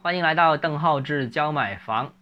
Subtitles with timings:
[0.00, 2.14] 欢迎来到邓浩志教买房。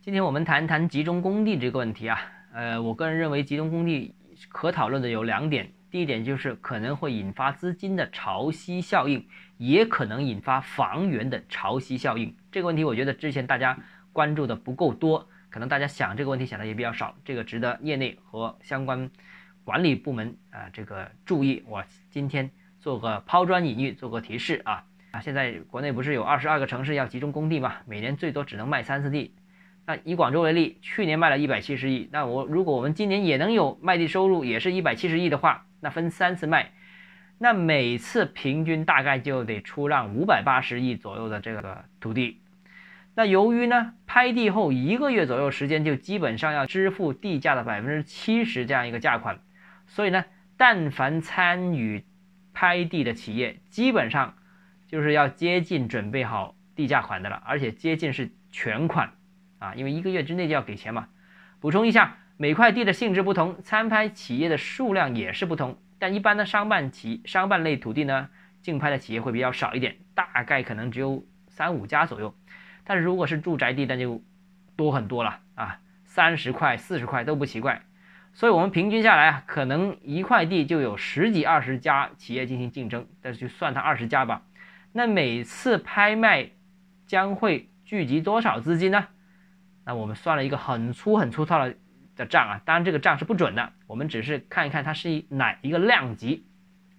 [0.00, 2.20] 今天我们谈谈集中供地这个问题啊。
[2.52, 4.12] 呃，我个人认为集中供地
[4.48, 5.72] 可讨论的有两点。
[5.88, 9.24] 第一点就是可能会引发资金的潮汐效应，
[9.56, 12.34] 也可能引发房源的潮汐效应。
[12.50, 13.78] 这个问题我觉得之前大家
[14.12, 17.14] 关注的不够多，可能大家想这个问题想的也比较少。
[17.24, 19.08] 这个值得业内和相关
[19.62, 21.62] 管理部门啊这个注意。
[21.68, 24.84] 我今天做个抛砖引玉，做个提示啊。
[25.12, 27.76] 啊，现在国内不是有二十二个城市要集中供地嘛？
[27.86, 29.34] 每年最多只能卖三次地。
[29.84, 32.08] 那以广州为例，去年卖了一百七十亿。
[32.12, 36.70] 那我如果我们今年也能有卖地收入，也是一百七十亿的话，那分三次卖，
[37.36, 42.40] 那每次平均大概就得出让五百八十亿左右的这个土地。
[43.14, 49.40] 那由于呢，拍地后一个月左右时间就基本上要支付地价的百分之七十这样一个价款，
[49.86, 50.24] 所以呢，
[50.56, 52.02] 但凡参与
[52.54, 54.36] 拍地的企业，基本上。
[54.92, 59.14] 就是要接近准备好地价款的了，而且接近是全款
[59.58, 61.08] 啊，因为一个月之内就要给钱嘛。
[61.60, 65.78] 补充一下，每块地的性质不同，参拍企业的数量也是不同。
[65.98, 68.28] 但一般的商办企商办类土地呢，
[68.60, 72.34] 竞拍的企业会比较少一点，大概可能只有三五家左右。
[72.84, 74.22] 但是如果是住宅地，那就
[74.76, 77.80] 多很多了啊，三十块、四十块都不奇怪。
[78.34, 84.42] 所以我们平均下来啊，可能一块地就有十几二十家企业进行竞争，但是就算它二十家吧。
[84.92, 86.50] 那每次拍卖
[87.06, 89.08] 将会聚集多少资金呢？
[89.84, 91.74] 那我们算了一个很粗很粗糙的
[92.14, 96.46] 的账啊，当然这个账是不准的，我们只是看一看它是以哪一个量级。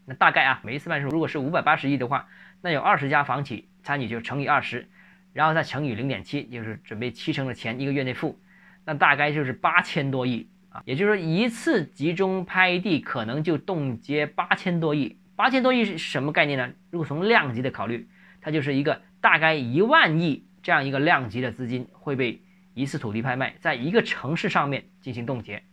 [0.06, 2.28] 那大概啊，每一次卖出如果是五百八十亿的话，
[2.62, 4.90] 那有二十家房企参与就乘以二十，
[5.32, 8.40] 然后再乘以零点七，就是准备七成的钱一个月内付，
[8.86, 10.82] 那大概就是八千多亿啊。
[10.86, 15.18] 也就是说一次集中拍地可能就冻结八千多亿。
[15.36, 16.72] 八千多亿是什么概念呢？
[16.92, 18.08] 如果从量级的考虑，
[18.40, 22.42] 它就是一个大概一万亿这样一个量级的资金会被
[22.74, 25.64] 一次土地拍卖在一个城市上面进行冻结。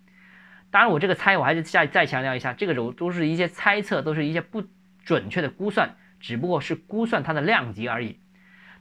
[0.71, 4.63] 当然，我这个猜我还是再再强调一下，这个都都是一些猜测，都是一些不
[5.05, 8.19] 准确的估算，只不过是估算它的量级而已。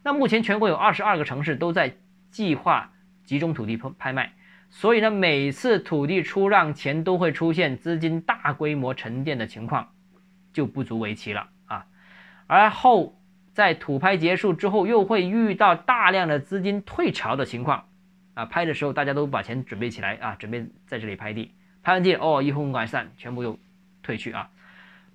[0.04, 1.98] 那目前全国有二十二个城市都在
[2.32, 2.94] 计划
[3.26, 4.34] 集中土地拍拍卖，
[4.70, 9.90] 所以呢，每次土地出让前都会出现资金大规模沉淀的情况。
[10.52, 11.86] 就不足为奇了啊，
[12.48, 13.16] 而后
[13.54, 17.86] 在土拍结束之后，又会遇到大量的资金退潮的情况
[18.34, 18.46] 啊。
[18.46, 23.60] 拍的时候大家都把钱准备起来啊，准备在这里拍地，拍完地哦，一哄而散，全部又
[24.02, 24.50] 退去啊。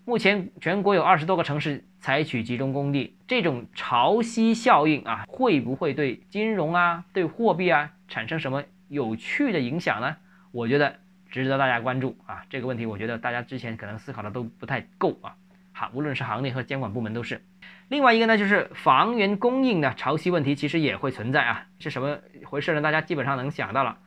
[0.05, 10.17] 目前全国有二十多个城市采取集中供地，这种潮汐效应啊，会不会对金融啊、对货币啊产生什么有趣的影响呢？
[10.53, 11.01] 我觉得。
[11.35, 12.45] 值得大家关注啊！
[12.49, 15.35] 这个问题，我觉得大家之前可能思考的都不太够啊。
[15.73, 17.43] 好，无论是行内和监管部门都是。
[17.89, 21.67] 另外一个呢，就是房源供应的潮汐问题，其实也会存在啊。
[21.81, 22.81] 是什么回事呢？
[22.81, 23.99] 大家基本上能想到了。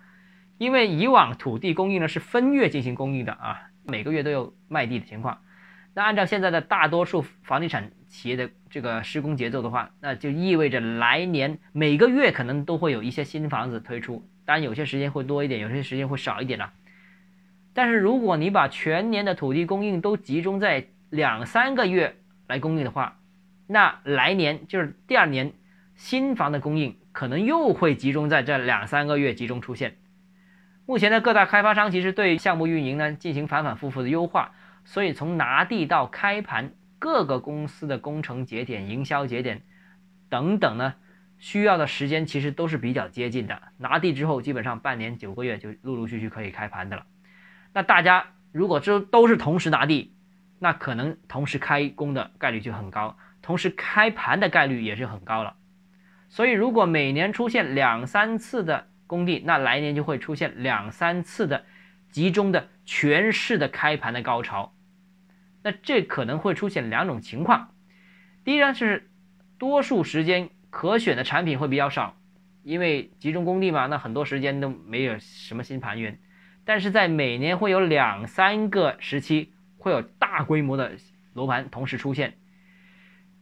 [0.58, 5.42] 因为以往土地供应呢是分月进行供应的啊，每个月都有卖地的情况。
[5.94, 16.72] 那按照现在的大多数房地产企业的这个施工节奏的话，那就意味着来年每个月可能都会有一些新房子推出，当然有些时间会多一点，有些时间会少一点了。
[17.78, 22.16] 但是如果你把全年的土地供应都集中在两三个月
[22.48, 23.20] 来供应的话，
[23.68, 25.54] 那来年就是第二年
[25.94, 29.98] 新房的供应可能又会集中在这两三个月集中出现。
[30.88, 39.62] 目前的各大开发商其实对项目运营呢进行反反复复的优化，所以从拿地到开盘，各个公司的工程节点、营销节点
[40.30, 40.96] 等等呢，
[41.38, 43.62] 需要的时间其实都是比较接近的。
[43.78, 47.06] 拿地之后，基本上半年九个月就陆陆续续可以开盘的了。
[47.74, 50.16] 那大家如果这都是同时拿地，
[50.60, 55.56] 那可能同时开工的概率就很高，同时开盘的概率也是很高了。
[56.30, 61.66] 所以如果每年出现两三次的工地，那来年就会出现两三次的
[62.10, 64.74] 集中的全市的开盘的高潮。
[65.64, 67.74] 那这可能会出现两种情况：
[68.44, 69.10] 第一呢是
[69.58, 72.18] 多数时间可选的产品会比较少，
[72.64, 76.20] 因为集中工地嘛，那很多时间都没有什么新盘源。
[76.68, 80.92] 但是在每年会有两三个时期会有大规模的
[81.34, 82.34] 楼盘同时出现，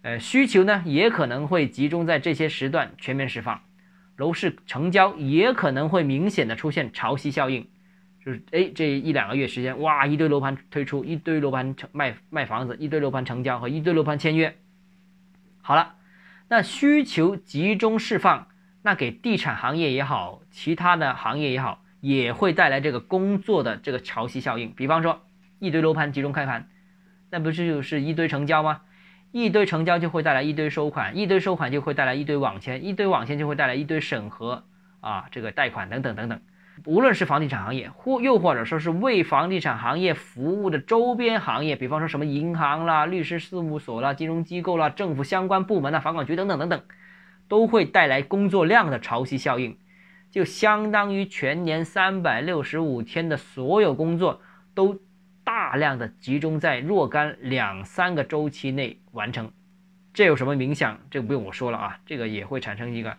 [0.03, 3.63] 呃，需求呢也可能会集中在这些时段全面释放，
[4.15, 7.67] 楼市成交也可能会明显的出现潮汐效应，
[8.23, 14.55] 就是哎这一两个月时间，哇一堆楼盘推出，一堆楼盘成卖卖房子，一堆楼盘成交和一堆楼盘签约。
[15.63, 15.95] 好了，
[16.47, 18.49] 那需求集中释放，
[18.83, 21.81] 那给地产行业也好，其他的行业也好。
[22.05, 25.23] 也会带来这个工作的这个潮汐效应，比方说
[25.57, 26.67] 一堆楼盘集中开盘，
[27.31, 28.81] 那不就是一堆成交吗？
[29.31, 34.65] 一堆成交就会带来一堆收款，一堆收款就会带来一堆网签，一堆网签就会带来一堆审核
[34.99, 36.39] 啊，这个贷款等等等等。
[36.85, 46.83] 无论是房地产行业，或又或者说是为房地产行业服务的周边行业，比方说什么银行啦、律师事务所啦、金融机构啦、政府相关部门啦、房管局等等等等，
[47.47, 49.75] 都会带来工作量的潮汐效应，
[50.35, 54.41] 就相当于全年三百六十五天的所有工作
[54.73, 54.99] 都。
[55.45, 59.51] 大量的集中在若干两三个周期内完成，
[60.11, 60.99] 这有什么影响？
[61.11, 63.15] 这个不用我说了啊，这个也会产生一个，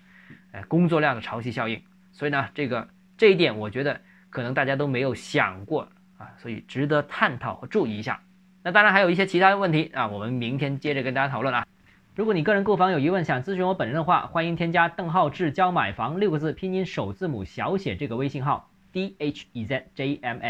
[0.51, 1.81] 呃，工作量的潮汐效应。
[2.11, 5.89] 所以呢，这个这一点我觉得可能大家都没有想过
[6.19, 8.21] 啊，所以值得探讨和注意一下。
[8.65, 11.65] 那当然还有一些其他的问题啊，我们明天接着跟大家讨论啊。
[12.17, 20.47] 如果你个人购房有疑问，想咨询我本人的话，欢迎添加邓浩志教买房六个字拼音首字母小写这个微信号 d h e z j m f。